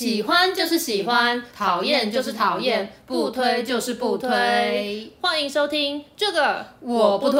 [0.00, 5.12] 喜欢就是喜欢，讨厌就是讨厌，不推就是不推。
[5.20, 7.38] 欢迎收听这个我不推。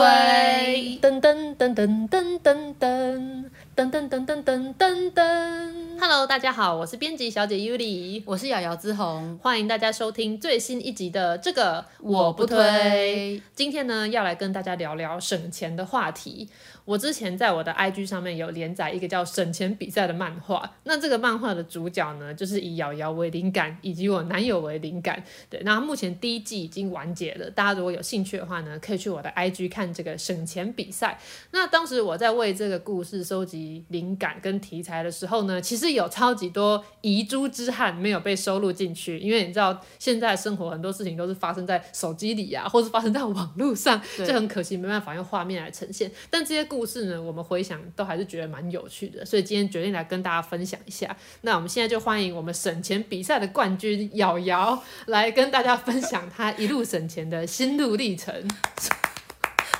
[1.00, 5.98] 噔噔噔噔噔噔噔噔噔噔噔噔噔噔。
[5.98, 13.40] Hello，大家好，我是编辑小姐 Yuli，我是瑶瑶之红，欢迎大家收听最新一集的这个我不推。
[13.54, 16.50] 今天呢，要来跟大家聊聊省钱的话题。
[16.84, 25.22] 我之前在我的 IG 上面有连载一个叫省钱比赛的漫画，那这个漫画的主角呢，就是以瑶瑶为灵感，以及我男友为灵感。
[25.48, 31.18] 对，那目前第一季已经完结了，大家如果有兴趣的话呢，可以去我的 IG 看这个省钱比赛。
[31.52, 46.10] 那当时我在为这个故事收集灵感跟题材的时候呢，其实有超级多遗珠之憾没有被收录进去，因为你知道现在生活很多事情都是发生在手机里啊，或是发生在网络上，就很可惜没办法用画面来呈现。
[46.30, 51.16] 但这些故事呢，我们回想都还是觉得蛮有趣的，所以今天决定来跟大家分享一下。
[51.40, 58.32] 那我们现在就欢迎我们省钱比赛的冠军瑶瑶来跟大家分享她一路省钱的心路历程。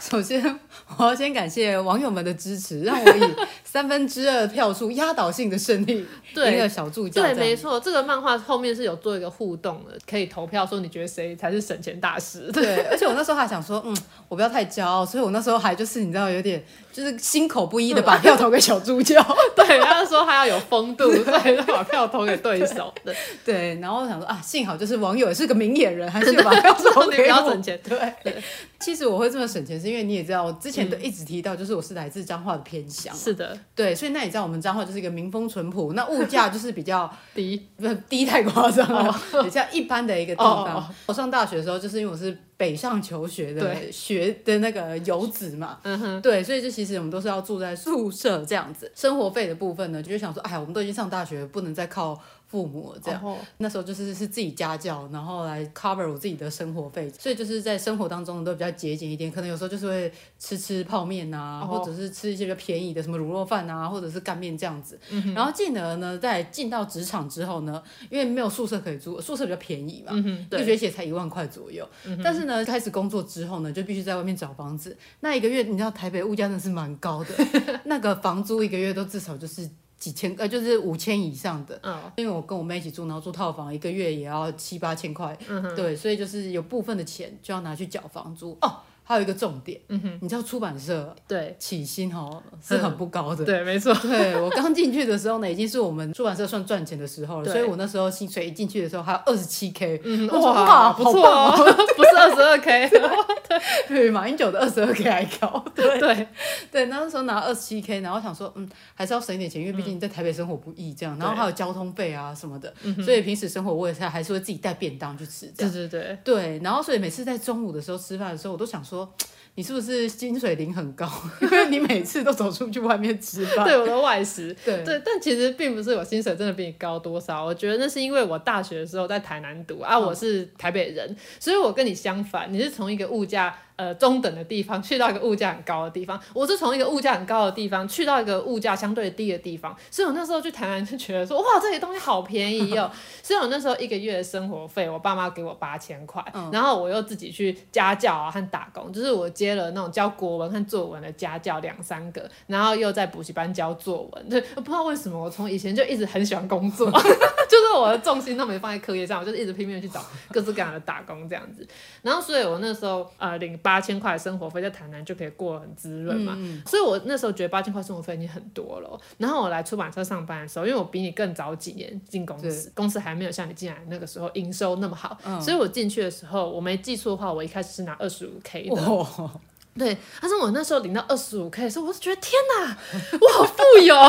[0.00, 0.58] 首先，
[0.96, 3.36] 我要先感谢网友们的支持，让我以
[3.70, 6.04] 三分之二票数压倒性的胜利
[6.34, 7.22] 赢了小助教。
[7.22, 12.50] 对，没错，这个漫画后面是有做一个互动的，可以投票说你觉得谁才是省钱大师。
[12.50, 13.96] 对，而且我那时候还想说，嗯，
[14.26, 16.60] 我不要太骄傲，所以我那时候还就是你知道有点
[17.00, 19.20] 就是心口不一的把票投给小助教。
[19.56, 22.92] 对，他说他要有风度， 所以就把票投给对手。
[23.02, 27.10] 对， 对，然后我想说啊，幸好就是网友也是个明眼人，还是把票投给我。
[27.10, 27.80] 你不要省钱。
[27.82, 28.42] 对，对，
[28.78, 33.14] 其实我会这么省钱，是因为你也知道，我之前都一直提到，就是我是来自彰化的偏乡。
[33.16, 33.56] 是的。
[33.74, 40.74] 对，所以那你知道我们彰化就是一个民风淳朴，那物价就是比较低，不是低太夸张了，比较一般的一个地方。
[40.74, 40.84] Oh.
[41.06, 48.92] 我上大学的时候，就是因为我是北上求学的学的那个游子嘛，嗯哼，对，所以就其实我们都是要住在宿舍这样子。
[48.94, 52.20] 生活费的部分呢，就是想说，哎呀，我们都已经上大学，不能再靠。
[52.50, 64.98] 父母这样，那时候就是是自己家教，然后来 cover 我自己的生活费，所以就是在生活当中都比较节俭一点，可能有时候就是会吃吃泡面啊，或者是吃一些比较便宜的什么卤肉饭啊，或者是干面这样子。
[65.32, 70.12] 然后进而呢，在进到职场之后呢，因为没有宿舍可以住，宿舍比较便宜嘛，
[70.50, 71.88] 一个学期才一万块左右。
[72.24, 74.96] 但是呢，开始工作之后呢，就必须在外面找房子。
[75.20, 77.34] 那一个月，你知道台北物价真的是蛮高的，
[77.84, 79.68] 那个房租一个月都至少就是。
[80.00, 88.78] 几千呃，就是五千以上的，嗯，因为我跟我妹一起住，然后住套房，一个月也要七八千块，嗯哼，对，所以就是有部分的钱就要拿去缴房租哦。
[89.10, 91.56] 还有一个重点，嗯哼，你知道出版社对。
[91.58, 100.00] 起薪哦是很不高的，对，没错，对我刚进去的时候呢，已经是我们出版社算赚钱的时候了，所以我那时候薪水一进去的时候还有二十七 K，
[100.30, 101.52] 哇，不错哦，
[101.96, 102.88] 不是二十二 K，
[103.88, 105.98] 对，马英九的二十二 K 还高，对。
[105.98, 106.28] 对。
[106.70, 112.72] 对，那时候拿二十七 K，然后想说，嗯，还是要省一点钱，因为毕竟在台北生活不易，这样，然后还有交通费啊什么的，
[113.04, 118.99] 所以平时生活我也是还是会自己带便当去吃，对对对，对，然后所以每次在中午的时候吃饭的时候，我都想说。
[119.56, 121.10] 你是不是薪水领很高？
[121.42, 123.64] 因为你每次都走出去外面吃饭。
[123.66, 124.56] 对，我的外食。
[124.64, 127.44] 对对，但其实并不是我薪水真的比你高多少。
[127.44, 133.56] 我觉得那是因为我大学的时候在台南读啊，我是台北人，所以我跟你相反，你是从一个物价。
[133.80, 142.90] 呃，中等的地方去到一个物价很高的地方，我是从一个物价很高的地方去到一个物价相对低的地方，所以我那时候去台南就觉得说，哇，这些东西好便宜哦。
[143.24, 154.24] 所以我那时候一个月的生活费，我爸妈给我八千块，嗯、然后我又自己去家教啊和打工，就是我接了那种教国文和作文的家教两三个，然后又在补习班教作文。
[154.28, 156.90] 对，我不知道为什么我从以前就一直很喜欢工作，
[157.48, 161.66] 就是我的重心都没放在课业上，我就是一直拼命去找各式各样的打工这样子。
[162.02, 163.80] 然后，所以我那时候呃领八。
[163.80, 169.00] 千块生活费在台南就可以过得很滋润嘛，嗯、所以我那时候觉得八千块生活费已经很多了。
[169.16, 178.82] 然后我来出版社上班的时候，因为我比你更早几年进公司，公司还没有像你进来那个时候营收那么好，嗯、所以我进去的时候，我没记错的话，我一开始是拿二十五 K 的。
[178.84, 179.40] 哦、
[179.78, 182.76] 对，但是我那时候领到二十五 K 的时候，我是觉得天哪，
[183.20, 183.94] 我好富有。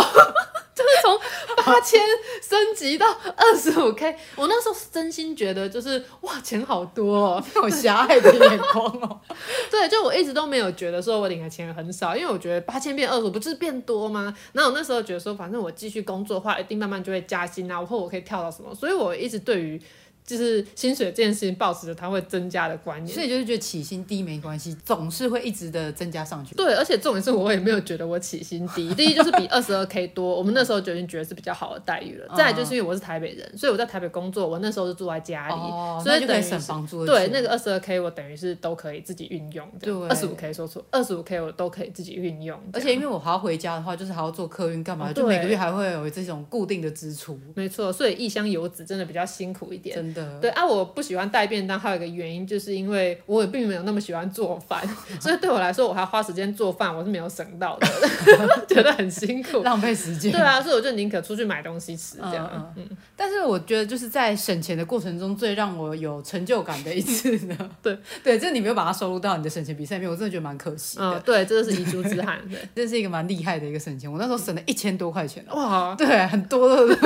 [0.73, 1.19] 就是从
[1.63, 2.01] 八千
[2.41, 3.05] 升级到
[3.35, 9.19] 二十五 K，我那时候是真心觉得就是哇，钱好多哦，有狭隘的眼光哦。
[9.69, 14.33] 对，就我一直都没有觉得说我领的钱很少，因为我觉得八千变二十五不就是变多吗？
[14.53, 19.79] 然后我那时候觉得说，反正我继续工作的话，一定慢慢就会加薪啊，或我可以跳到什么，所以我一直对于。
[20.25, 26.55] 就是薪水这件事情保持着它会增加的观念，所以就是觉得起薪低没关系，总是会一直的增加上去。
[26.55, 32.35] 对，而且重点是我也没有觉得我起薪低，第一就是比二十二 k 多，我们那时候就已经觉得是比较好的待遇了。
[32.35, 37.05] 再来就是因为我是台北人，所以我在台北工作，我那时候是住在家里，哦、所以等于省房租。
[37.05, 39.79] 对，那个二十二 k 我等于是都可以自己运用的。
[39.79, 42.57] 对，二十五 k 说错，二十五 k 我都可以自己运用。
[42.73, 47.39] 而且因为我还要回家的话，就是还要坐客运干嘛，就每个月还会有这种固定的支出。
[47.55, 49.95] 没错，所以异乡游子真的比较辛苦一点。
[49.95, 50.39] 真的。
[50.39, 51.01] 对啊，我不。
[51.01, 54.81] 喜欢带便当，还有一个原因，就是因为我也并没有那么喜欢做饭，
[55.19, 57.87] 所以对我来说，我还要花时间做饭，我是没有省到的，
[58.69, 60.31] 觉得很辛苦，浪费时间。
[60.31, 62.49] 对啊，所以我就宁可出去买东西吃这样。
[62.53, 67.57] 嗯，嗯，但是我觉得就是在省钱的过程中，最让我有成就感的一次呢。
[67.81, 71.03] 对 对，就是你没有把它收入到你的省钱比赛里面，我真的觉得蛮可惜的。
[71.03, 72.39] 嗯、对，这就是遗珠之憾。
[72.47, 76.97] 对，这是一个蛮厉害的一个省钱，我那时候省了一千多块钱哇，对，很多的。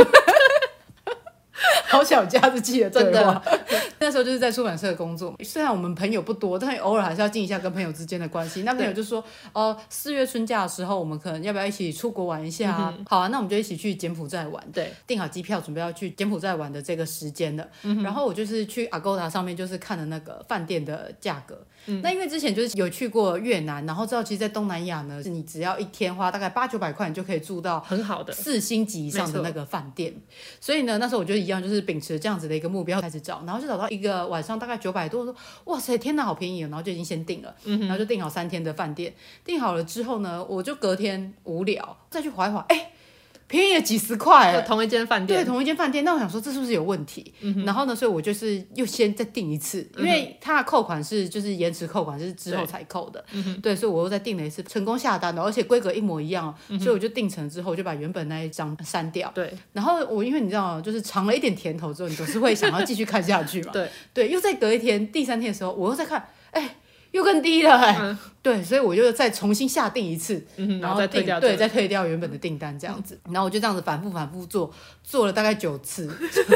[1.96, 3.86] 好小家子气的对话，真的。
[4.00, 8.64] 那时候就是在出版社工作，虽然我们朋友不多，但偶尔还是要进一下跟朋友之间的关系。
[8.64, 14.64] 那朋友就说：“哦，四月春假的时候，我们可能要不要一起出国玩一下？”好啊，那我们就一起去柬埔寨玩。
[14.74, 17.66] 对，订好机票，准备要去柬埔寨玩的这个时间了。
[18.04, 21.58] 然后我就是去 Agoda 上面，就是看了那个饭店的价格。
[21.88, 30.12] 嗯、那因为之前就是有去过越南，然后知道其实，在东南亚呢，是你只要一天花大概八九百块，你就可以住到很好的四星级以上的那个饭店。
[30.60, 35.34] 所以呢，那时候我觉得一样，就是秉持这样子的一个目标开始找，然后就找到一个晚上大概九百多，说
[35.66, 36.68] 哇塞，天哪，好便宜哦！
[36.70, 39.14] 然后就已经先订了，嗯、然后就订好三天的饭店。
[39.46, 42.92] 订好了之后呢，我就隔天无聊再去划一划，哎。
[43.48, 46.04] 便宜了几十块，同一间饭店，对，同一间饭店。
[46.04, 47.34] 那我想说，这是不是有问题？
[47.42, 53.24] 嗯、然后呢，所以我就是又先再订一次，因为它的扣款是就是延迟扣款，就是之后才扣的。
[53.32, 59.32] 对，对，所以我又再订了一次，成功下单了，而且规格一模一样，嗯、所以我就订成之后，就把原本那一张删掉。
[59.36, 63.72] 对，然后我因为你知道，就是尝了一点甜头之后，你总是会想要继续看下去嘛。
[63.74, 66.78] 对，对，又再隔一天，第三天的时候，我又再看，哎。
[67.12, 74.72] 又更低了，欸，嗯，对，所以我就再重新下订一次，嗯，然后再退掉，对，再退掉原本的订单这样子，然后我就这样子反复反复做，
[75.04, 76.08] 做了大概九次，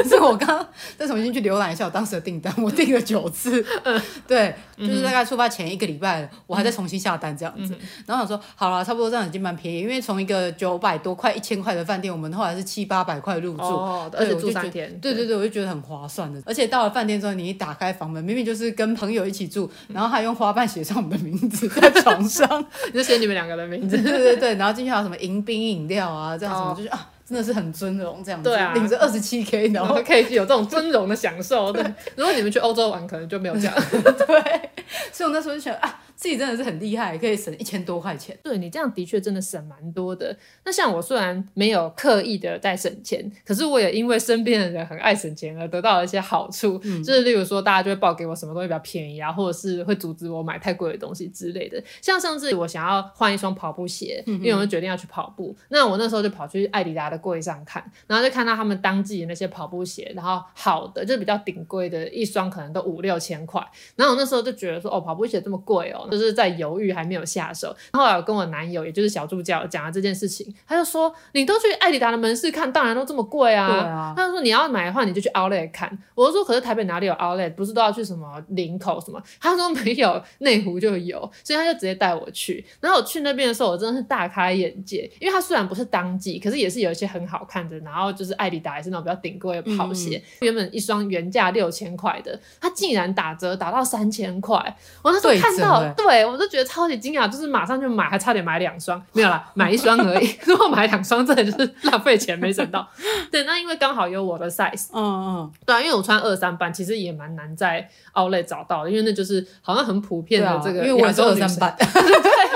[0.08, 0.64] 所 以我刚刚
[0.96, 7.74] 再重新去浏览一下我当时的订单，我订了九次，嗯，对，就是大概出发前一个礼拜，我还在重新下单这样子，
[8.06, 20.50] 然后想说好了，差不多这样已经蛮便宜，因为从一个九百多块一千块的饭店，我们后来是七八百块入住，哦，而且住三天，对对对，我就觉得很划算的，而且到了饭店之后，你一打开房门，明明就是跟朋友一起住，然后还用花。
[20.50, 31.72] 花瓣写上我们的名字在床上， 你就写你们两个的名字，对对对，然后进去还有什么迎宾饮料啊，这样什么就是啊，真的是很尊荣这样子，对啊，领着二十七 K，然后可以有这种尊荣的享受。
[31.72, 31.82] 对，
[32.16, 33.74] 如果你们去欧洲玩，可能就没有这样。
[33.92, 34.70] 对，
[35.12, 36.00] 所以我那时候就想啊。
[36.20, 38.38] 自己真的是很厉害，可以省一千多块钱。
[38.42, 40.36] 对，你这样的确真的省蛮多的。
[40.66, 46.78] 那像我虽然没有刻意的在省钱，可是我也因为身边的人很爱省钱而得到了一些好处。
[46.84, 51.82] 嗯，就是例如说大家就会报给我什么东西比较便宜啊，或者是会阻止我买太贵的东西之类的。
[52.02, 55.56] 像上次我想要换一双跑步鞋，嗯、因为我就决定要去跑步。
[55.70, 63.66] 那我那时候就跑去艾迪达的柜上看，然后就看到他们当季的那些跑步鞋，然后好的就是比较顶贵的一双可能都五六千块。
[63.96, 66.90] 然后我那时候就觉得说，哦，跑步鞋这么贵哦，就是在犹豫。
[66.90, 77.54] 还没有下手，后来我跟我男友，也就是小助教讲了这件事情，他就说：“你都去艾迪达的门市看，当然都这么贵啊。”对啊，他就说：“你要买的话，你就去 Outlet 看。”我就说：“可是台北哪里有 Outlet？
[77.54, 82.64] 不是都要去什么林口什么？”他说：“没有，内湖就有。”所以他就直接带我去。
[82.80, 87.78] 然后我去那边的时候，我真的是大开眼界，因为它虽然不是当季，可是也是有一些很好看的。
[87.78, 94.58] 然后就是艾迪达也是那种比较顶贵的跑鞋，嗯、原本一双原价六千块的，它竟然打折打到三千块。
[95.02, 96.90] 我那时候看到，对，对我就觉得超。
[96.90, 100.34] 级惊讶，就是马上就买，还差点买两双，没有啦，买一双而已。
[100.44, 102.84] 如果买两双，真的就是浪费钱，没省到。
[103.30, 112.49] 对，那因为刚好有我的 size，嗯嗯，对啊，因为我穿二三半，其实也蛮难在 outlet 找到的，因为那就是好像很普遍的这个，因为我是二三半， 对。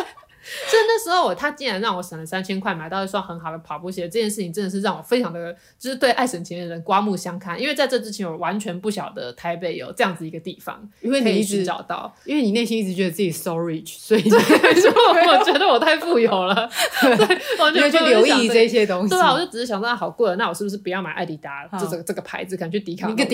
[0.70, 7.60] 所以那时候，他竟然让我省了三千块买到一双很好的跑步鞋，这件事情真的是让我非常的，就是对爱省钱的人刮目相看。
[7.60, 14.38] 因为在这之前，我完全不晓得台北有这样子一个地方，因为你一直找到，因为你内心一直觉得自己 so rich，所以对，
[15.26, 16.70] 我觉得我太富有了，
[17.00, 19.08] 对，完全就留意这些东西。
[19.10, 23.16] 对啊，我就只是想说，它好贵，那我是不是不要买艾迪达这这这个牌子，可能去迪卡侬。
[23.16, 23.26] 真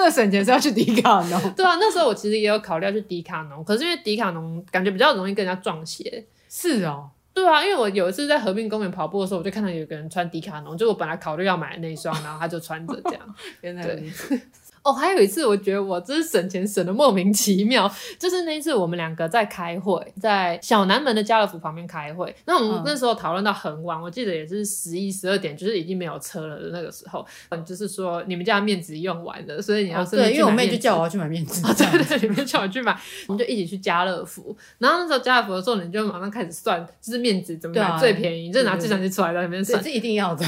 [0.00, 1.40] 正的省钱是要去迪卡侬。
[1.54, 6.26] 对啊，那时候我其实也有考虑要去迪卡侬，可是因为迪卡侬感觉比较容易跟人家撞鞋。
[6.48, 7.10] 是哦。
[7.32, 13.34] 对啊，因为我有一次在河滨公园跑步的时候，我就看到有个人穿迪卡侬，就我本来考虑要买的那一双，然后他就穿着这样。
[13.60, 14.10] 原来对。
[14.82, 22.34] 哦，还有一次，我觉得我真是省钱省的莫名其妙，就是那一次我们两个在开会，在小南门的家乐福旁边开会。
[22.46, 27.26] 那我们那时候讨论到很晚，我记得也是十一十二点，就是已经没有车了的那个时候。
[27.50, 31.66] 嗯，就是说你们家的面子用完了，所以你要是、哦、对，因为我妹就叫我要去买面子。
[31.66, 34.56] 哦，对对，你们叫我去买，我们就一起去家乐福。
[34.78, 40.46] 然后那时候家乐福的时候，你就马上开始算，就是面子怎么买最便宜，啊、就拿计算机出来在那边算，这一定要的。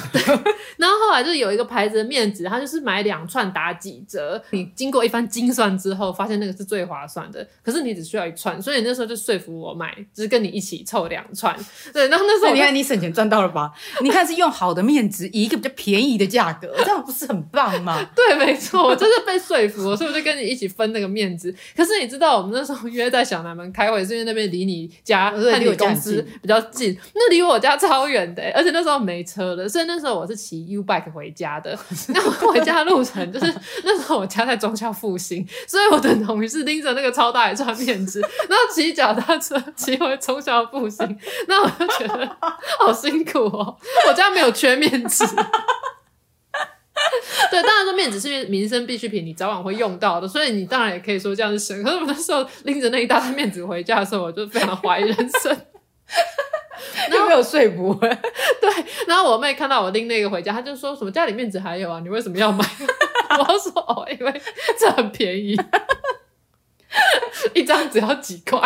[0.78, 5.02] 然后后来就有一个牌子的面子，它就是买两串打几折，你经过。
[5.02, 7.44] 一番精算之后，发现那个是最划算的。
[7.60, 11.52] 可是你只需要一串，所以那时候就说服我买，就是跟你一起凑两串。
[11.92, 13.72] 对，然后那时候你看你省钱赚到了吧？
[14.00, 18.00] 你看是用好的面值，以一个比较便宜的价格， 这样不是很棒吗？
[18.14, 21.52] 对，没错，我就是被说服，所以我就跟你一起分那个面值。
[21.76, 31.76] 可是你知道，我们那时候约在小南门开会，是因为那边离你家和你公司比较近，那离我家超远的，而且那时候没车了，所以那时候我是骑 U bike 回家的。
[32.14, 33.52] 那我回家的路程就是
[33.82, 42.36] 那时候我家在中校复兴， 所以我等同于是拎着那个超大一串面纸， 然后骑脚踏车骑回中校复兴， 那我就觉得
[42.78, 43.76] 好辛苦哦。
[44.08, 45.24] 我家没有缺面纸，
[47.50, 51.82] 对，当然说面纸是因为民生必需品，你早晚会用到的，所以你当然也可以说这样是省。
[51.82, 55.56] 可是我那时候拎着那一大串面纸回家的时候，我就非常怀疑人生。
[57.08, 58.10] 然后没有说服，对，
[59.06, 62.64] 然后我妹看到我拎那个回家，她就说什么家里面纸还有啊，你为什么要买？
[63.38, 64.42] 我说哦，因为
[64.78, 65.56] 这很便宜，
[67.54, 68.60] 一张只要几块，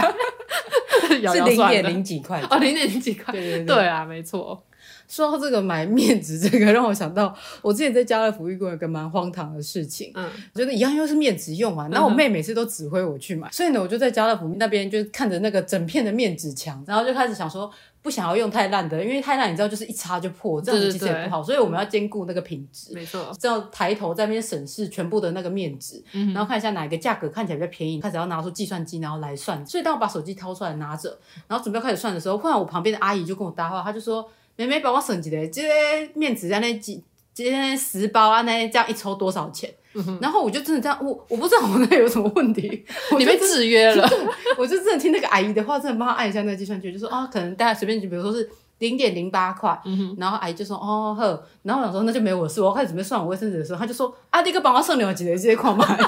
[1.07, 4.66] 是 零点零几块哦，零点零几块，对对对，对啊，没错。
[5.09, 10.11] 说到这个买面纸，这个让我想到我之前在家乐福遇过一个蛮荒唐的事情。
[10.15, 17.71] 嗯，我觉得一样又是面纸用完，然后我妹每次都指挥我去买，嗯、所以呢，我就在家乐福那边就看着那个整片的面纸墙，然后就开始想说
[18.03, 22.93] 不想要用太烂的，因为太烂你知道就是一擦就破，这样子其实也不好，所以我们要兼顾那个品质。
[22.93, 29.65] 没错，这样抬头在那边审视全部的那个面值，嗯、然后看一下哪一个价格看起来比较便宜，开始要拿出计算机然后来算。
[29.65, 31.17] 所以当我把手机掏出来拿着，
[31.47, 34.29] 然后准备开始算的时候，忽然我旁边的阿姨就跟我搭话，她就说。
[34.57, 35.69] 妹妹帮我算一下，这个
[36.15, 37.03] 面纸在那几，
[37.35, 39.73] 这些十包啊，那这样一抽多少钱？
[39.99, 42.85] 嗯、然后我就真的这样，我我不知道我那有什么问题，
[43.19, 44.07] 你被制约了。
[44.59, 48.47] 我就真的听那个阿姨的话，真的帮她按一下那个计算器，就说啊，可能大家随便就，比如说是
[48.79, 56.07] 零点零八块，嗯、然后阿姨就说哦呵，然后我想说那就没我事，我开始准备算我卫生纸的时候，她就说啊，这个帮我算两几的这些款嘛， 然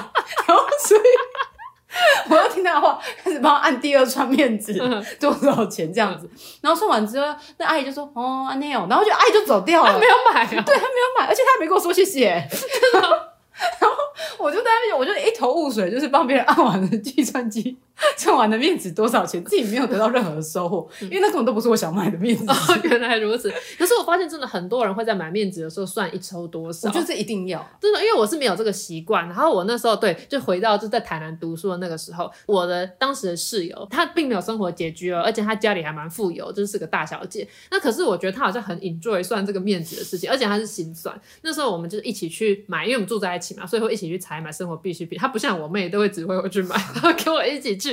[0.55, 0.63] 后
[3.39, 4.73] 帮他按第二串面纸
[5.19, 6.29] 多少钱这样子，
[6.61, 12.29] 然后算完之后，那阿姨就说哦，阿内哦，然后就阿姨就走掉了，他没有买啊， 对，他没有买，而且他还没跟我说谢谢。
[13.81, 13.97] 然后
[14.37, 17.77] 我就在那边，我就一头雾水，就是帮别人按完了计算机，
[18.17, 22.45] 算完的面子多少钱，自己没有得到任何的收获， 因为那根本都不是我想买的面子。
[22.47, 22.53] 哦，
[22.83, 23.51] 原来如此。
[23.77, 29.27] 可是我发现真的很多人会在买面子的时候算一抽多少，我觉得这一定要真的，因为我是没有这个习惯。
[29.27, 37.47] 然后我那时候对，就回到就在台南读书的那个时候，我的当时的室友她并没有生活拮据哦，而且她家里还蛮富有，就是个大小姐。
[37.71, 41.19] 那可是我觉得她好像很 enjoy 算这个面子的事情，而且她是心算。
[41.41, 45.17] 那时候我们就一起去买，因为我们住在一起嘛，所以会一起去采买生活必需品。
[45.17, 47.88] 她不像我妹都会指挥我去买，然后跟我一起去，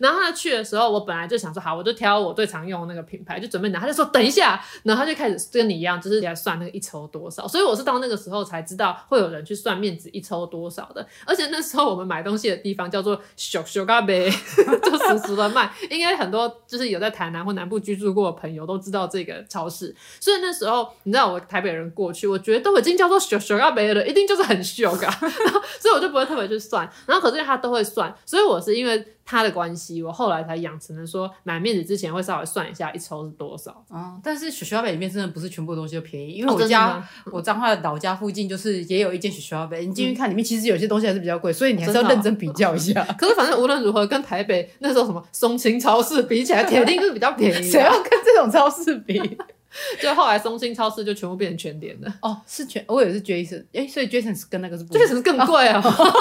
[0.00, 0.30] 然后他。
[0.40, 3.80] 去的时候，我本来就想说好，我就挑我最常用的那个品牌，就准备拿。
[3.80, 7.46] 他就说等一下，然后他就开始跟你一样，就是来算那个一抽多少。
[7.46, 11.06] 所以我是到那个时候才知道会有人去算面子一抽多少的。
[11.26, 14.30] 而且那时候我们买东西的地方叫做小小咖啡，
[14.82, 15.70] 就实时的卖。
[15.90, 19.94] 应该很多就是有在台南或南部居住过的朋友都知道这个超市。
[20.18, 25.10] 所以那时候你知道我台北人过去，我觉得都已经叫做小小咖啡了，一定就是很小咖。
[25.78, 26.90] 所以我就不会特别去算。
[27.04, 29.04] 然后可是他都会算，所以我是因为。
[29.30, 33.84] 他的关系，我后来才养成了说买面子之前会稍微算一下一抽是多少。
[33.88, 43.04] 嗯，但是雪雪北里面真的不是全部东西都便宜，因为我家、哦、我彰化的老家附近就是也有一间雪雪北，你进去看里面其实有些东西还是比较贵，所以你还是要认真比较一下。
[43.16, 47.62] 可是反正无论如何，跟台北那时候什么松青超市比起来，铁定是比较便宜。
[47.70, 49.20] 谁要跟这种超市比？
[50.02, 52.12] 就后来松青超市就全部变成全联的。
[52.22, 55.80] 哦，是全，我也是 Jason，哎，所以 Jason 是跟那个是不，Jason 更贵啊。
[55.80, 56.12] 哦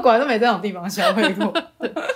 [0.00, 1.52] 果然都没在这种地方消费过。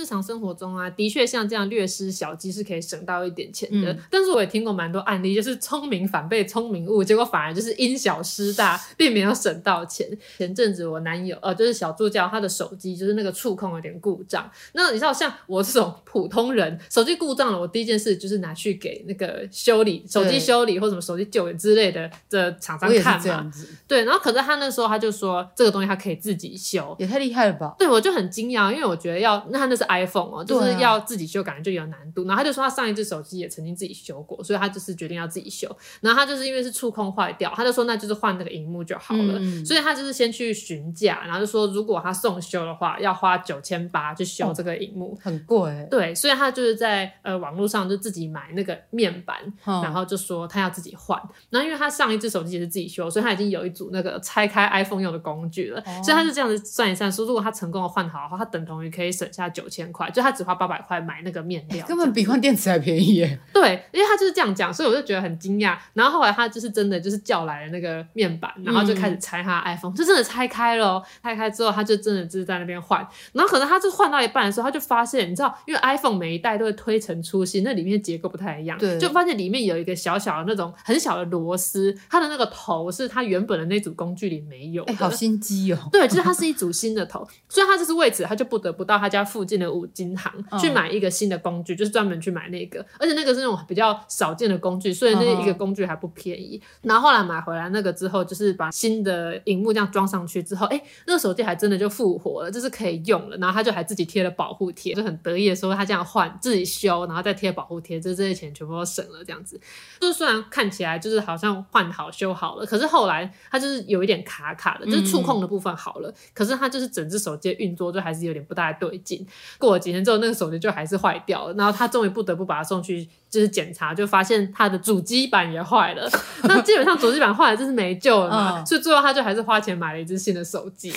[0.00, 3.92] 日常生活中啊，的确像这样略施小计是可以省到一点钱的。
[3.92, 10.08] 嗯、但是我也听过蛮多案例，就是聪明反被聪明误，结果反而就是因小失大，并没有省到钱。
[10.38, 14.50] 前阵子我男友呃，就是小助教，他的手机就是那个触控有点故障。
[14.72, 23.52] 那你知道，像我这种普通人，手机故障了，我第一件事就是拿去给那个修理手机修理或什么手机救援之类的的厂商看嘛。
[23.86, 27.74] 对，然后可是他那时候他就说这个东西他可以自己修，也太厉害了吧？
[27.78, 32.24] 对，我就很惊讶，因为我觉得要那他那是 iPhone 哦，就是要自己修，感觉就有难度。
[32.24, 35.68] 然后他就说他上一只手机也曾经自己修过，所以他就是决定要自己修。
[36.00, 39.34] 然后他就是因为是触控坏掉，他就说那就是换那个荧幕就好了。
[39.38, 45.88] 嗯、所以他就是先去询价，然后就说如果他送修的话，要花九千八去修这个荧幕，哦、很贵。
[45.90, 51.20] 对，所以他就是在呃网络上就自己买那个面板，嗯、然后就说他要自己换。
[51.50, 55.80] 然后因为他上一只手机也是自己修，所以他已经有一组那个拆开 iPhone 用的工具了。
[55.80, 63.38] 哦、所以他是这样子算一算，说如果他成功的换好的话，他等同于可以省下九千块，就他只花八百块买那个面料，根本比换电池还便宜耶。
[63.52, 65.76] 对，因为他就是这样讲，所以我就觉得很惊讶。
[65.94, 71.02] 然后后来他就是真的就是叫来了那个面板，然后就开始拆他的 iPhone，、嗯、就真的拆开了。
[71.22, 73.06] 拆开之后，他就真的就是在那边换。
[73.32, 84.82] 然后可能他就换到一半的时候，他就发现，你知道，因为 iPhone 每一代都会推陈出新，那里面结构不太一样，对，就发现里面有一个小小的那种很小的螺丝，它的那个头是它原本的那组工具里没有。
[84.84, 85.78] 哎、欸，好心机哦。
[85.92, 96.60] 对，就是它是一组新的头，所以他就是为此，他就不得不到他家附近的五金行、嗯、去买一个新的工具，就是专门去买那个，而且那个是那种比较少见的工具，所以那一个工具还不便宜。
[96.82, 103.36] 嗯、然后后来买回来那个之后，就是把新的荧幕这样装上去之后，哎、欸，那个手机还真的就复活了，就是可以用了。
[103.36, 109.60] 然后他就还自己贴了保护贴，就很得意的说他这样换自己修，然后再贴保护贴，就这些钱全部都省了这样子。
[110.00, 119.26] 就虽然看起来就是好像换好修好了，可是后来他就是有一点卡卡的，就是触控的部分好了，嗯、可是他就是整只手机的运作就还是有点不大对劲。
[119.60, 126.10] 过了几天之后，那个手机就还是坏掉了，然后他终于不得不把它送去就是检查，就发现他的主机板也坏了。
[126.44, 130.90] 那基本上主机板坏了就是没救了嘛，嗯、所以最后他就还是花钱买了一只新的手机。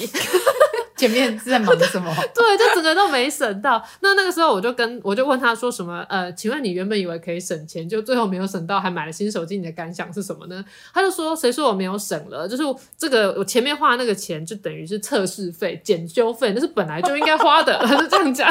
[1.04, 2.14] 前面是在忙什么？
[2.34, 3.84] 对，就整个都没省到。
[4.00, 6.06] 那那个时候我就跟我就问他说什么？
[6.08, 10.64] 呃，请问你原本以为可以省钱，就最后没有省到，还买了新手机，你的感想是什么呢？
[10.94, 12.48] 他就说：谁说我没有省了？
[12.48, 12.64] 就是
[12.98, 17.78] 这个我前面花的那个钱，就等于是测试费、检修费，那是本来就应该花的。
[17.86, 18.50] 他就这样讲。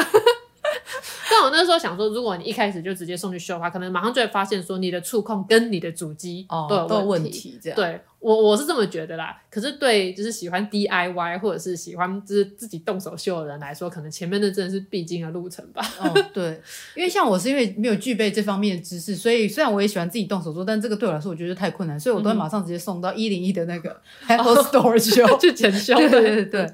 [1.29, 7.59] 但我那时候想说，如果你一开始就直接送去修的话，可能马上就会发现说你的触控跟你的主机都有问题。
[7.61, 9.35] 这样，对我我是这么觉得啦。
[9.49, 15.81] 可是对就是喜欢 DIY 或者是喜欢就是自己动手修的人来说，可能前面那真的是必经的路程吧。
[15.99, 16.61] 哦，对，
[16.95, 25.95] 因为像我是因为没有具备这方面的知识，所以虽然我也喜欢自己动手做，但这个对我来说我觉得太困难，所以我都会马上直接送到一零一的那个 Apple Store 修， 去检修。
[25.95, 26.71] 对对对。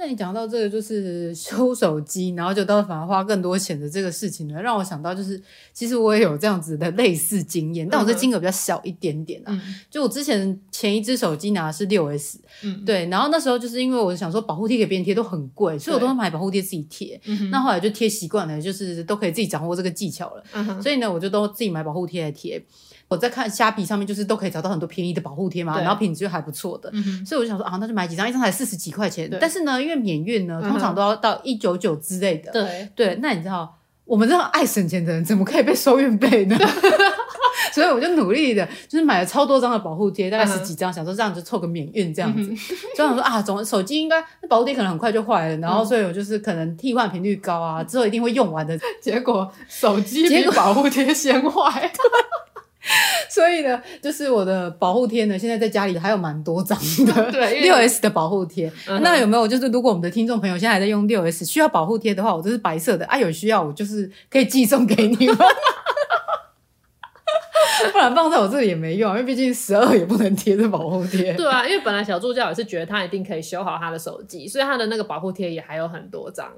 [0.00, 9.46] 那你讲到这个就是修手机，然后就到反而花更多钱的这个事情呢，让我想到就是，其实我也有这样子的类似经验，但我这金额比较小一点点啊。
[9.50, 17.20] 嗯、就我之前前一只手机拿的是六 S，嗯，对，然后那时候就是因为我想说保护贴给别人贴都很贵，所以我都会买保护贴自己贴。
[17.24, 22.62] 对那后来就贴习惯了，就是都可以自己掌握这个技巧了，嗯、所以呢，我就都自己买保护贴来贴。
[23.08, 29.28] 我在看虾皮上面，就是都可以找到很多便宜的保护贴嘛，然后品质又还不错的，嗯、所以我就想说啊，那就买几张，一张才四十几块钱。
[29.40, 32.52] 但是呢，因为免运呢，通常都要到一九九之类的。
[32.52, 36.56] 对对，那你知道，我们这种爱省钱的人，怎么可以被收运费呢？
[37.72, 42.50] 所以我就努力的，就是买了超多张的保护贴，大概十几张，嗯、想说这样就凑个免运这样子。
[42.50, 48.78] 嗯、所以想说啊，总手机应该那保护贴可能很快就坏了，然后所以我就是可能替换频率高啊，之后一定会用完的。
[49.00, 51.90] 结果手机比保护贴先坏。
[53.28, 58.70] 所以呢，就是我的保护贴呢，现在在家里还有蛮多张的， 对， 六 S 的保护贴。
[58.86, 65.36] 嗯、那有没有就是，如果我们的听众朋友现在还在用六 S，需要保护贴的话，我这是白色的啊，有需要我就是可以寄送给你们。
[67.92, 71.34] 不然放在我这里也没用，因为毕竟十二也不能贴这保护贴。
[71.34, 76.48] 对啊，因为本来小助教也是觉得他一定可以修好他的手机，所以他的那个保护贴也还有很多张。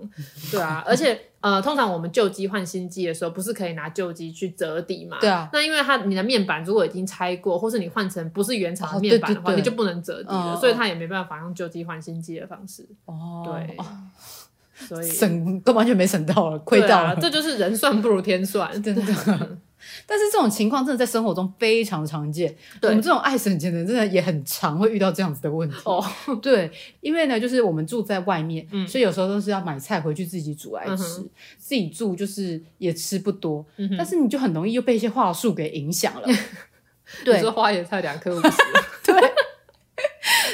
[0.51, 5.19] 对啊， 而且呃，通常我们旧机换新机的时候，不是可以拿旧机去折抵嘛？
[5.21, 5.49] 对啊。
[5.53, 12.87] 那因为它你的面板如果已经拆过，或是你换成不是原厂的面板的话，哦、对对对，你就不能折抵了，哦、所以他也没办法用旧机换新机的方式。
[13.07, 13.77] 哦，对。
[14.89, 17.15] 所以省都完全没省到了，亏到了。
[17.17, 19.03] 这就是人算不如天算，真的。
[20.07, 22.55] 但是这种情况真的在生活中非常常见。
[22.81, 25.77] 对我们这种爱省钱的人，真的也很常会遇到这样子的问题。
[25.85, 26.05] 哦，
[26.43, 31.21] 对，因为呢，就是我们住在外面，嗯、所以有时候都是要买菜回去自己煮来吃。
[31.21, 36.29] 嗯、自己住就是也吃不多，嗯、但是你就很容易又被一些话术给影响了。
[37.25, 38.51] 对，你说花椰菜两颗五十。
[39.05, 39.33] 对，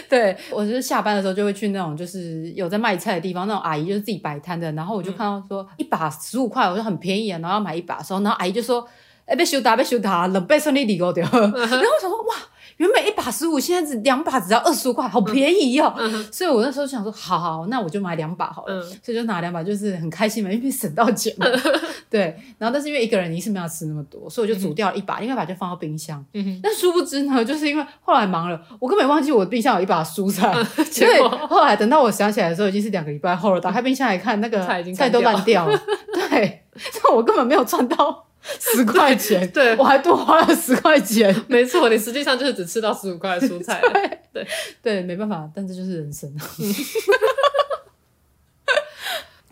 [0.08, 8.86] 对我就是下班的时候就会去那种就是有在卖菜的地方，那种阿姨就是自己摆摊的，然后我就看到说一把十五块，我就很便宜啊，然后要买一把的时候，然后阿姨就说。
[9.26, 11.28] 哎，被修打，被修打，冷被顺利理过掉。
[11.32, 12.34] 然后我想说，哇，
[12.76, 15.92] 原本一把把十五，现在只两把只要二十五块，好便宜哦。
[16.30, 18.80] 所以我那时候想说，好好，那我就买两把好了。
[19.02, 21.46] 所以就拿两把，就是很开心嘛，因为省到钱嘛。
[22.08, 26.24] 对，然后但是因为一个人一次没有吃那么多，所以我就煮掉了一把，另外一把就放到冰箱。
[26.62, 30.54] 但殊不知呢，就是因为后来忙了，我根本忘记我冰箱有一把蔬菜。
[30.88, 33.60] 所以后来等到我想起来的时候，已经是两个礼拜后了。
[33.60, 35.76] 打开冰箱来看，那个菜都烂掉了。
[36.14, 38.24] 对， 所以我根本没有赚到。
[38.60, 41.34] 十块钱，对，我还多花了十块钱。
[41.48, 43.80] 没错，你实际上就是只吃到十五块的蔬菜。
[43.80, 44.48] 对 对
[44.82, 46.32] 对，没办法，但这就是人生。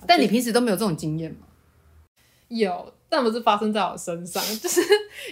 [0.07, 1.47] 但你平时都没有这种经验吗？
[2.49, 2.93] 有。
[3.07, 4.81] 但不是发生在我身上，就是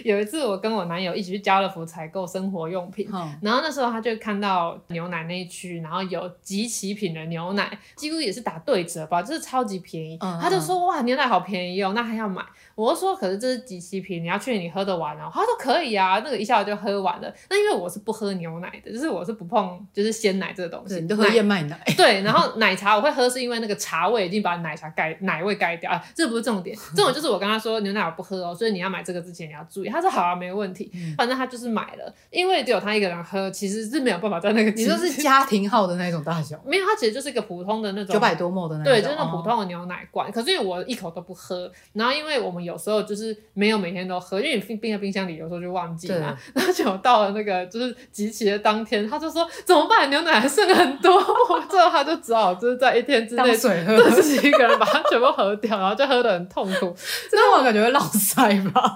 [0.05, 10.17] 有一次我跟我男友一起去家乐福采购生活用品，嗯、然后那时候他就看到牛奶那一区，然后有集齐品的牛奶，几乎也是打对折吧，就是超级便宜。
[10.21, 12.41] 嗯、他就说哇，牛奶好便宜哦，那还要买。
[12.75, 15.29] 我就说可是这是几期瓶，你要确定你喝得完哦。
[15.31, 17.31] 他说可以啊，那个一下就喝完了。
[17.49, 21.79] 那因为我是不喝牛奶的，就是我是不碰就是鲜奶这个东西，你都喝燕麦奶。
[21.95, 27.73] 对，然后奶茶我会喝是因为那个茶味已经把奶茶盖奶味盖掉啊，这不是重点，重点就是我跟他说。
[27.83, 29.89] 牛奶我不喝哦，所以你要买这个之前你要注意。
[29.89, 30.89] 他说好啊，没问题。
[31.17, 34.71] 反正他就是买了，因为只有他一个人喝，其实是没有办法在那个。
[34.71, 36.57] 你说是家庭号的那种大小？
[36.65, 38.93] 没有，它其实就是一个普通的那种九百多 ml 的那种。
[38.93, 40.31] 对，就是那种普通的牛奶罐。
[40.31, 46.37] 可是因为我一口都不喝，然后因为我们有时候就是没有每天都喝，因为你冰在冰箱里，有时候就忘记嘛。
[46.53, 50.09] 然后就到了那个就是集齐的当天，他就说怎么办？
[50.09, 51.21] 牛奶还剩很多。
[51.69, 56.95] 最后他就只好就是在一天之内水喝，自己一个人把它全部喝掉，然后就喝得很痛苦。
[57.31, 58.95] 那我感觉会浪费吧。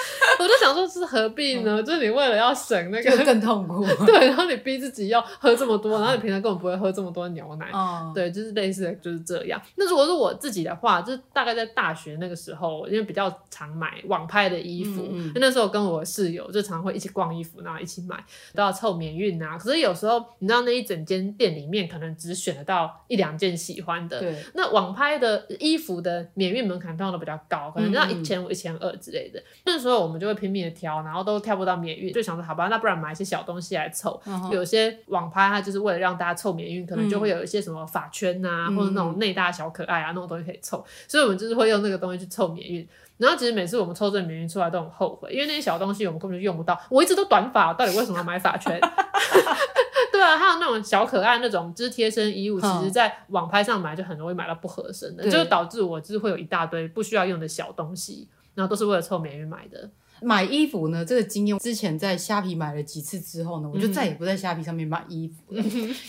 [0.38, 1.80] 我就想说，是何必呢？
[1.80, 3.84] 嗯、就是你为了要省那个，更痛苦。
[4.06, 7.70] 对，然后你逼自己要喝这么多，然后你平常根本不会喝这么多牛奶。
[7.72, 9.60] 嗯、对，就是类似的就是这样。
[9.76, 18.16] 那如果是我自己的话，就是大概在大学那个时候，因为比较常买网拍的衣服，嗯嗯，那时候跟我室友就常会一起逛衣服，然后一起买，
[18.54, 19.58] 都要凑免运啊。
[19.58, 24.20] 可是有时候你知道，那一整间店里面可能只选得到一两件喜欢的。
[24.20, 24.34] 对。
[24.54, 29.42] 那网拍的衣服的免运门槛通常都比较高，可能要一千五、一千二之类的。
[29.64, 34.20] 那时候我们就会拼命的挑，然后都挑不到免运，就想说好吧，那不然买一些小东西来凑。
[34.26, 34.52] Uh.
[34.52, 40.84] 有些网拍它就是为了让大家凑免运，可能就会有一些什么发圈啊，嗯、或者那种内搭小可爱啊，那种东西可以凑。
[41.08, 42.86] 所以我们就是会用那个东西去凑免运。
[43.16, 46.80] 然后其实每次我们凑这个免运出来都很后悔，因为那些小东西我们根本就用不到。
[46.88, 48.80] 我一直都短发，到底为什么要买发圈？
[50.10, 58.26] 对啊，还有那种小可爱那种就是贴身衣物，其实在网拍上买就很容易买到不合身的，嗯、就导致我就是会有一大堆不需要用的小东西，
[58.60, 59.90] 然后都是为了凑美元买的。
[60.22, 65.62] 买衣服呢，这个经验之前在虾皮买了几次之后呢，我就再也不在虾皮上面买衣服了。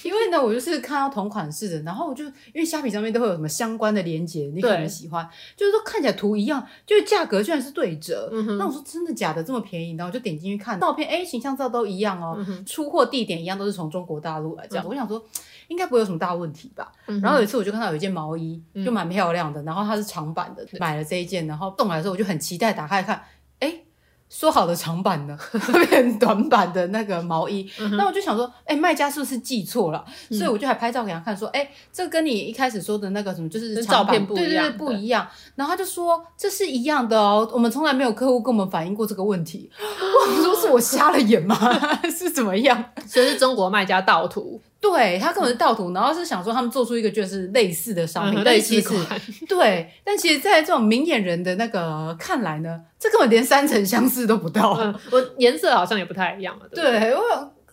[0.03, 8.29] 因为呢，我就是看到同款式的，然后我就因为虾皮上面都会有什么相关的链接，你可能喜欢，就是说看起来图一样，就是价格居然是对折。
[8.31, 9.95] 嗯、那我说真的假的这么便宜？
[9.95, 14.85] 然后我就点进去看照片，哎，形象照都一样哦，嗯、出货地点一样，都是从中国大陆来这样。
[14.85, 15.23] 嗯、我想说
[15.67, 16.91] 应该不会有什么大问题吧。
[17.07, 23.23] 嗯、然后有一次我就看到有一件毛衣，就蛮漂亮的，然后它是长版的，买了这一件，然后送来的时候我就很期待打开来看，哎。
[24.31, 25.37] 说好的长版的
[25.89, 30.03] 变短版的那个毛衣，那、我就想说，哎、欸，卖家是不是记错了？
[30.29, 35.27] 嗯、所以我就还拍照给他看，说，哎、欸，这跟你一开始说的那个什么，就是照片不一样，对对对，不一样。
[35.55, 39.69] 然后他就说，这是一样的哦，我们从来没有客户跟我们反映过这个问题。
[39.77, 41.57] 我说是我瞎了眼吗？
[42.09, 42.85] 是怎么样？
[43.05, 44.61] 所以是中国卖家盗图。
[44.81, 49.21] 对，他根本是盗图，然后是想说他们做出一个就是类似的商品，类似款。
[49.47, 54.73] 对，但其实，在这种明眼人的那个看来呢，这根本连三层相似都不到。
[54.73, 56.67] 嗯，我颜色好像也不太一样了。
[56.73, 57.21] 对，对，我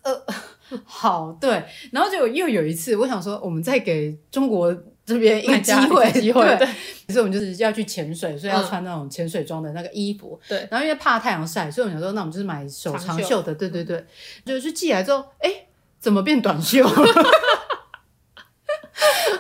[0.03, 0.23] 呃，
[0.85, 6.45] 好，对，然后就又有一次，我想说，我们再给中国这边一个机会，机会。
[6.59, 6.69] 对，
[7.07, 10.39] 其实我们就是要去潜水，所以要穿那种潜水装的那个衣服。
[10.47, 13.55] 对，然后因为怕太阳晒，所以我们想说，那我们就是买手长袖的。
[13.55, 14.05] 对对对，
[14.45, 15.65] 就去寄来之后，哎。
[15.99, 16.91] 怎么变短袖了？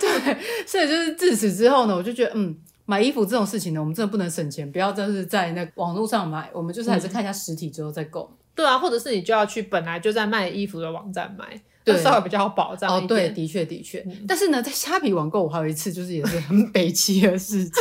[0.00, 8.28] 对，所以就是自此之后呢，我就觉得，嗯，买衣服这种事情呢，我们真的不能省钱，不要真是在那网络上买，我们就是还是看一下实体之后再购。
[8.32, 8.36] 嗯。
[8.54, 11.60] 对啊，或者是你就要去本来就在卖衣服的网站买，
[11.94, 12.90] 对，稍微比较好保障。
[12.90, 13.98] 哦，对，的确的确。
[14.06, 17.72] 嗯、但是呢，在虾皮网购，我还有一次就是也是很北戚的事情。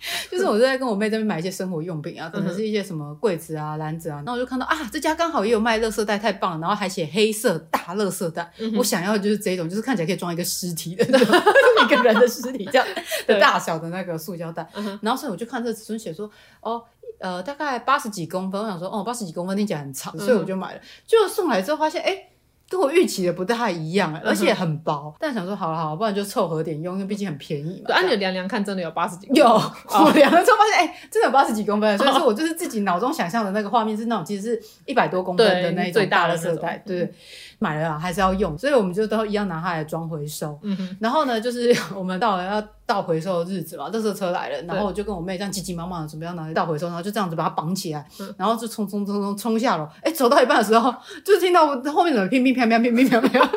[0.30, 11.04] 就是我在跟我妹在那边买一些生活用品啊，可能是一些什么柜子啊、篮子啊，然后我就看到啊，这家刚好也有卖垃圾袋，太棒了，然后还写黑色大垃圾袋，嗯、我想要的就是这种，就是看起来可以装一个尸体的，
[11.84, 12.86] 一个人的尸体这样
[13.28, 16.30] 的大小的那个塑胶袋，对然后所以我就看这尺寸写说，
[16.62, 16.82] 哦，
[17.18, 22.26] 呃，大概八十几公分，我想说，哦，八十几公分听起来很长，所以我就买了，就送来之后发现，哎。
[22.70, 25.12] 跟我预期的不太一样，而且很薄。
[25.18, 27.88] 但想说好了好了，不然就凑合点用，因为毕竟很便宜嘛。
[27.88, 29.26] 对，按你量量看，真的有八十几。
[29.34, 31.98] 有，我量了之后发现，哎，真的有八十几公分。
[31.98, 36.80] 所以说我就是自己脑中想象的那个画面是那种，其实是一百多公分的那一种大的色带。
[36.86, 37.12] 对，
[37.58, 40.56] 买了还是要用，所以我们就都一样拿它来装回收。
[41.00, 48.04] 然后呢，就是 我们到了要到回收的日子嘛，这时候车来了，然后我就跟我妹这样急急忙忙的准备要拿去倒回收，然后就这样子把它绑起来，
[48.36, 49.88] 然后就冲冲冲冲冲下楼。
[50.02, 50.92] 哎，走到一半的时候，
[51.24, 53.48] 就听到后面怎么乒乒乓乓乒乒乓乓，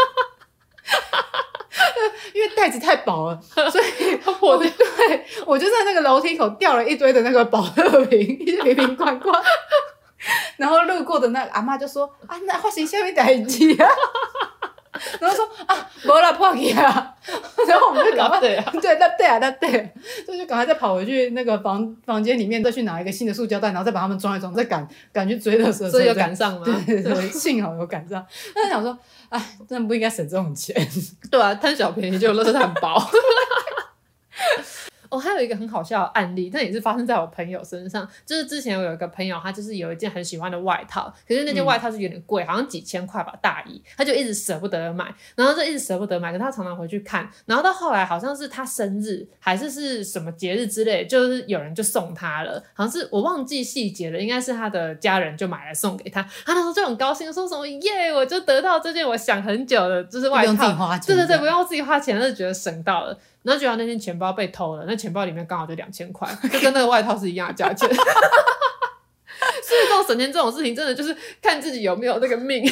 [2.36, 3.42] 因为袋子太薄了，
[3.72, 9.42] 所以我就对我就在那个楼梯口掉了一堆的那个保乐瓶，一些瓶瓶罐罐。
[10.56, 13.90] 然后路过的那个阿妈就说：“啊，那发生什么代志啊？”
[15.20, 17.16] 然后说：“啊，没了破去啊。”
[17.68, 19.94] 然后我们就赶快对啊，对，那对啊，那对，
[20.26, 26.62] 所以就赶快再跑回去那个房房间里面，再去拿一个新的塑胶袋，然后再把它们装一装，再赶赶去追的时候，所以有赶上吗？
[26.66, 28.26] 对对 对，幸好有赶上。
[28.54, 28.98] 但是想说，
[29.30, 30.76] 哎，真的不应该省这种钱。
[31.32, 33.02] 对啊，贪小便宜就垃圾很薄。
[35.14, 38.10] 哦，还有一个很好笑的案例，但也是发生在我朋友身上。
[38.26, 46.32] 就是之前我有一个朋友，他就是有一件很喜欢的外套，可是那件外套是有点贵，嗯、好像几千块吧，大衣，他就一直舍不得买，然后就一直舍不得买。
[46.32, 56.24] 可是他常常回去看，然后到后来好像是他生日还是是什么节日之类，就是有人就送他了，好像是我忘记细节了，应该是他的家人就买来送给他。
[56.44, 63.16] 他那时候就很高兴，说什么耶，我就得到这件我想很久的，就是外套，对对对，不用自己花钱，他就觉得省到了。
[63.44, 67.88] 然后结果那天钱包被偷了，那钱包里面刚好就两千块，就跟那个外套是一样的价钱。
[69.62, 72.72] 所以这种省钱这种事情，真的就是看自己有没有那个命， 因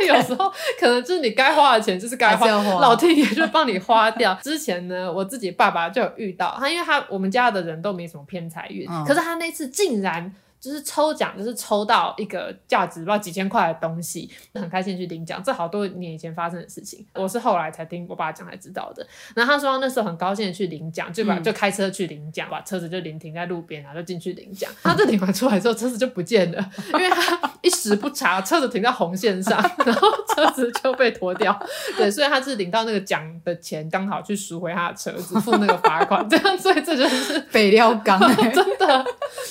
[0.00, 4.34] 为有时候可能就是你该花的钱就是该花，花老天爷就帮你花掉。
[4.42, 10.34] 之前呢，我自己爸爸就有遇到他，因为他我们家的人都没什么偏财运，嗯、可是他那次竟然。
[10.62, 15.42] 就是抽奖，就是抽到一个价值不知道几千块的东西，很开心去领奖。
[15.42, 19.04] 这好多年以前发生的事情，我是后来才听我爸讲才知道的。
[19.34, 24.70] 然后他说他那时候很高兴的去领奖，就把就开车去领奖，把车子就临停在路边，然后就进去领奖。
[24.84, 31.60] 他这领完出来之后，车子就不见了，因为他一时不察，车子停在红线上，然后车子就被拖掉。
[31.96, 36.24] 对，所以他是领到那个奖的钱，刚好去赎回他的车子，付那个罚款。
[36.28, 38.20] 这样，所以这就是北料钢，
[38.54, 39.04] 真的。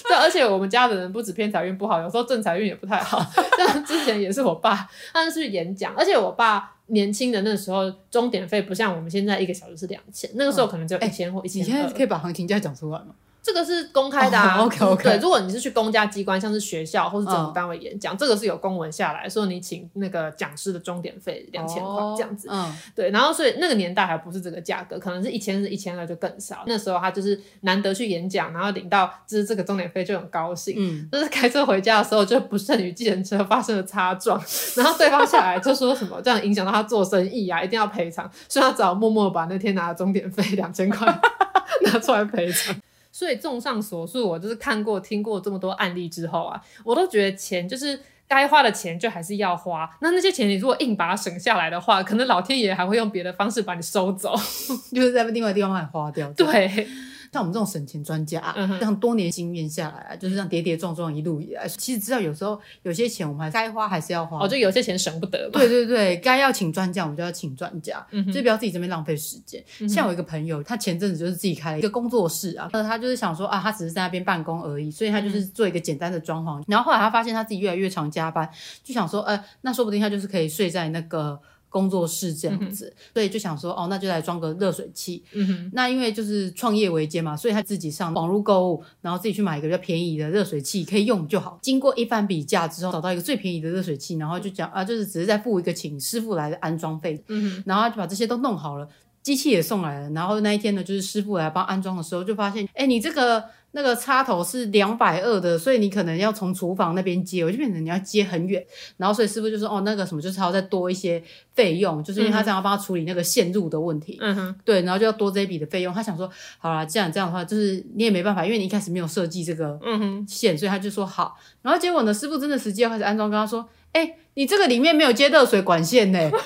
[0.08, 1.01] 对，而且我们家的。
[1.10, 3.20] 不止偏财运不好，有时候正财运也不太好。
[3.58, 11.72] 像之前也是我爸，他是去演讲，而且我爸年轻的那时候，钟点费不像我们现在一个小时是两千，那个时候可能只有一千或一千欸。
[11.72, 13.16] 你现在可以把行情价讲出来吗？
[13.44, 14.58] 这个是公开的啊。
[14.58, 15.04] Oh, OK OK。
[15.04, 18.20] 对，如果你是去公家机关，像是学校或是政府单位演讲，oh.
[18.20, 22.48] 这个是有公文下来说你请那个讲师的钟点费两千块这样子。
[22.52, 22.62] 嗯。
[22.62, 22.72] Oh.
[22.96, 26.64] 对，然后所以那个年代还不是这个价格，可能是一千是一千二就更少。
[26.68, 30.76] 那时候他就是难得去演讲，然后领到就是这个钟点费就很高兴。
[30.78, 31.10] 嗯。
[31.12, 34.40] 就是开车回家的时候就不慎与计程车发生了擦撞，
[34.76, 41.08] 然后对方下来就说什么这样影响到他做生意啊，一定要赔偿，所以他只好默默把那天拿的钟点费两千块
[41.84, 42.76] 拿出来赔偿。
[43.12, 49.90] 所以，综上所述，我就是看过、听过这么多案例之后啊，我都觉得钱就是该花的钱就还是要花。
[50.02, 54.34] 那那些钱，你如果硬把它省下来的话，可能老天爷还会用别的方式把你收走，
[54.96, 56.32] 就是在另外地方把你花掉。
[56.34, 56.88] 对。
[57.32, 64.44] 像我们这种省钱专家，这样多年经验下来啊，就是这样跌跌撞撞一路以来，其实知道有时候有些钱我们还该花还是要花。
[64.44, 65.50] 哦，就有些钱省不得。
[65.50, 69.64] 对对对，该要请专家我们就要请专家，就不要自己这边浪费时间。
[69.88, 76.62] 像我一个朋友，他前阵子就是自己开了一个工作室啊，那他就是想说啊，他只是在那边办公而已，所以他就是做一个简单的装潢。
[76.68, 78.50] 然后后来他发现他自己越来越常加班，
[78.84, 81.40] 就想说，呃，那说不定他就是可以睡在那个。
[81.72, 85.24] 工作室这样子，嗯、所以就想说，哦，那就来装个热水器。
[85.32, 91.58] 嗯哼，那因为就是创业维艰嘛，所以他自己上网络购物，然后自己去买一个比较便宜的热水器，可以用就好。
[91.62, 97.24] 经过一番比价之后，找到一个最便宜的热水器，然后就讲啊，就是只是再付一个请师傅来的安装费。
[97.30, 98.88] 嗯哼，然后他就把这些都弄好了，
[99.22, 100.10] 机器也送来了。
[100.12, 103.44] 然后那一天呢，就是师傅来帮安装的时候，就发现，哎，你这个。
[103.74, 108.62] 那个插头是两百二的，所以你可能要从厨房那边接，我就变成你要接很远，
[108.98, 115.94] 然后所以师傅就说哦，那个什么就是还要再多一些费用，就是因为他这样要帮他处理那个线路的问题，嗯哼，对，然后就要多这一笔的费用。
[115.94, 121.38] 他想说，好啦，既然这样的话，就是你也没办法，因为你一开始没有设计这个嗯哼线，所以他就说好。
[121.62, 126.20] 然后结果呢，师傅真的实际要开始安装，跟他说，哎、欸，你这个里面没有接热水管线呢。
[126.30, 126.42] 所 以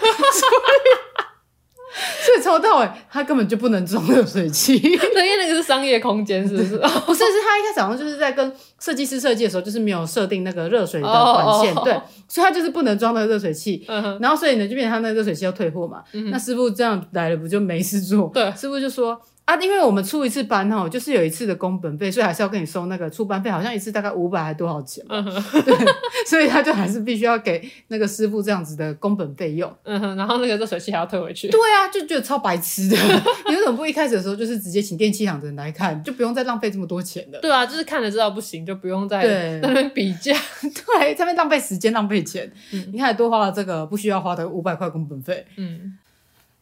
[2.25, 4.99] 所以从头到尾，他根本就不能装热水器， 因为
[5.38, 6.77] 那个是商业空间，是不是？
[7.05, 11.93] 不是，是他一开始好像就是在跟设计师设计的时候，就是没有设定那个热水的管线，对，
[12.27, 13.86] 所以他就是不能装那个热水器。
[14.19, 16.03] 然后所以呢，就变成他那个热水器要退货嘛。
[16.31, 18.29] 那师傅这样来了，不就没事做？
[18.34, 25.17] 对，师傅就说：“啊，因为我们出一次班哈，就是有一次的工本费，所以还是要跟你收那个出班费，好像一次大概五百还多少钱嘛。
[25.17, 25.63] 嗯。
[25.63, 25.75] 对，
[26.25, 29.71] 所以他就还是必须要给那个师傅这样子的工本费用。
[29.84, 30.15] 嗯哼。
[30.15, 31.47] 然后那个热水器还要退回去。
[31.49, 32.97] 对啊，就觉得超白痴的。
[33.47, 37.39] 你为什么不一开始的时候就是直接请电器行的人来看，就不用再浪费这么多钱了？
[37.39, 40.36] 对啊，就是看了知道不行，就不用再在那边比价。
[40.99, 42.51] 对，在那边浪费时间浪费钱。
[42.71, 42.89] 嗯。
[42.91, 45.45] 你看多花了这个不需要花的五百块工本费。
[45.58, 45.99] 嗯。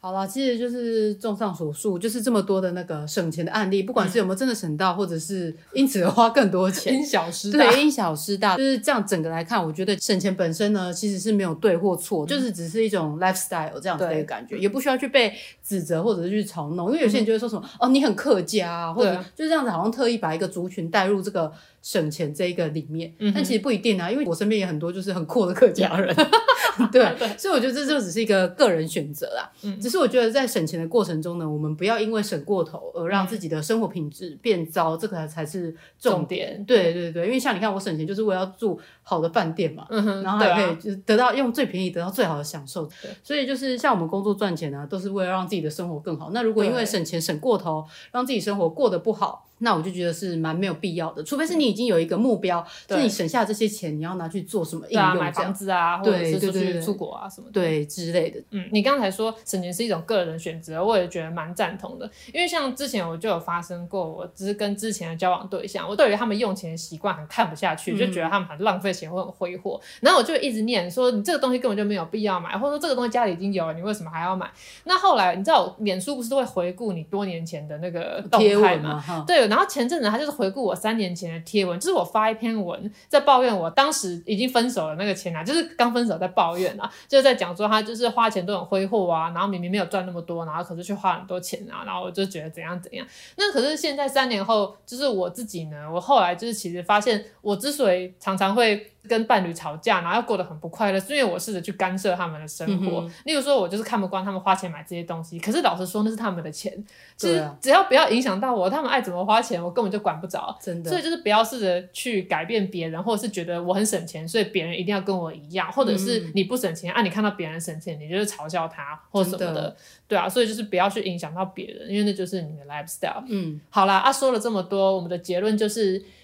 [0.03, 9.07] 好了，其实就是综上所述，就是这么多的那个省钱的案例，不管是有没有真的省到，嗯、或者是因此而花更多钱，因小失大，对，因小失大，就是这样。
[9.07, 21.49] 整个来看，我觉得省钱本身呢，其实是没有对或错，嗯、就是只是一种 lifestyle 这样子的一个感觉，也不需要去被指责或者是去嘲弄，因为有些人就会说什么、嗯、哦，你很客家啊，或者就这样子，好像特意把一个族群带入这个
[21.83, 26.15] 省钱这一个里面，嗯、但其实不一定啊，因为我身边也很多就是很阔的客家人。
[26.91, 27.05] 对，
[27.37, 29.51] 所以我觉得这就只是一个个人选择啦。
[29.61, 36.55] 嗯，只是我觉得在省钱的过程中呢，我们不要因为省过头而让自己的生活品质变糟，这个才是重点。
[36.55, 42.89] 重点对对对，因为像你看，我省钱就是为了要住好的饭店嘛，嗯，然后还可以就是得到用最便宜得到最好的享受。
[43.21, 46.31] 所以就是像我们工作赚钱啊，都是为了让自己的生活更好。
[46.31, 49.47] 那如果因为省钱省过头，让自己生活过得不好。
[49.59, 55.15] 那我就觉得是蛮没有必要的，除非是你已经有一个目标，就你省下这些钱，你要拿去做什么应用？
[55.15, 58.41] 买房子啊，或者是出去出国啊什么的，对之类的。
[58.51, 62.09] 嗯，你刚才说省钱是一种个人选择，我也觉得蛮赞同的。
[62.33, 74.51] 因为像之前我就有发生过，我只是跟之前的交往对象，我对于他们用钱的习惯很看不下去，就觉得他们很浪费钱或很挥霍，然后我就一直念说，你这个东西根本就没有必要买，或者说这个东西家里已经有了，你为什么还要买？
[74.85, 79.03] 那后来你知道，脸书不是都会回顾你多年前的那个动态吗？
[79.27, 80.33] 对，然后前阵子他就是。
[80.33, 93.05] 回顾我三年前的贴文，就是我发一篇文在抱怨我当时已经分手了那个前男，就是刚分手在抱怨啊，就在讲说他就是花钱都很挥霍啊，然后明明没有赚那么多，然后可是却花很多钱啊，然后我就觉得怎样怎样。
[93.35, 98.89] 那可是现在三年后，就是我自己呢，我后来就是其实发现，我之所以常常会。
[99.07, 103.01] 跟伴侣吵架，然后又过得很不快乐，是因为我试着去干涉他们的生活。
[103.01, 106.71] 嗯、例如说，我就是看不惯他们花钱买这些东西，可是老实说，那是他们的钱，
[107.17, 110.57] 其实只要不要影响到我，他们爱怎么花钱，我根本就管不着。
[110.61, 119.75] 真的，所以就是不要试着去改变别人，或者是觉得我很省钱，所以别人一定要跟我一样，或者是你不省钱，啊，你看到别人省钱，你就是嘲笑他或什么的，的
[120.07, 123.23] 对啊，所以就是不要去影响到别人，因为那就是你的 lifestyle。
[123.27, 126.03] 嗯，好啦，啊，说了这么多，我们的结论就是。